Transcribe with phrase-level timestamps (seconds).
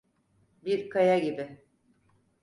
[0.65, 1.63] Bir kaya gibi…